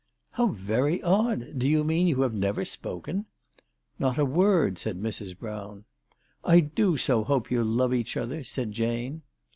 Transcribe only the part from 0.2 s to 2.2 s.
"How very odd! Do you mean